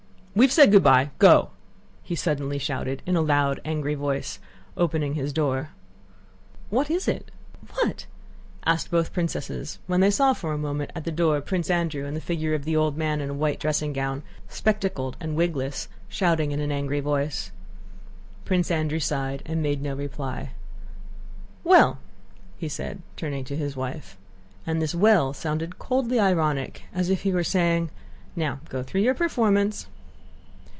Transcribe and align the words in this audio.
"We've 0.33 0.49
said 0.51 0.71
good 0.71 0.81
by. 0.83 1.09
Go!" 1.19 1.49
he 2.03 2.15
suddenly 2.15 2.57
shouted 2.57 3.03
in 3.05 3.17
a 3.17 3.21
loud, 3.21 3.59
angry 3.65 3.95
voice, 3.95 4.39
opening 4.77 5.15
his 5.15 5.33
door. 5.33 5.71
"What 6.69 6.89
is 6.89 7.05
it? 7.09 7.29
What?" 7.73 8.05
asked 8.65 8.89
both 8.89 9.11
princesses 9.11 9.79
when 9.87 9.99
they 9.99 10.09
saw 10.09 10.31
for 10.31 10.53
a 10.53 10.57
moment 10.57 10.91
at 10.95 11.03
the 11.03 11.11
door 11.11 11.41
Prince 11.41 11.69
Andrew 11.69 12.05
and 12.05 12.15
the 12.15 12.21
figure 12.21 12.53
of 12.53 12.63
the 12.63 12.77
old 12.77 12.95
man 12.95 13.19
in 13.19 13.29
a 13.29 13.33
white 13.33 13.59
dressing 13.59 13.91
gown, 13.91 14.23
spectacled 14.47 15.17
and 15.19 15.35
wigless, 15.35 15.89
shouting 16.07 16.53
in 16.53 16.61
an 16.61 16.71
angry 16.71 17.01
voice. 17.01 17.51
Prince 18.45 18.71
Andrew 18.71 18.99
sighed 18.99 19.43
and 19.45 19.61
made 19.61 19.81
no 19.81 19.93
reply. 19.95 20.51
"Well!" 21.65 21.99
he 22.57 22.69
said, 22.69 23.01
turning 23.17 23.43
to 23.43 23.57
his 23.57 23.75
wife. 23.75 24.17
And 24.65 24.81
this 24.81 24.95
"Well!" 24.95 25.33
sounded 25.33 25.77
coldly 25.77 26.21
ironic, 26.21 26.83
as 26.93 27.09
if 27.09 27.23
he 27.23 27.33
were 27.33 27.43
saying: 27.43 27.89
"Now 28.33 28.61
go 28.69 28.81
through 28.81 29.01
your 29.01 29.13
performance." 29.13 29.87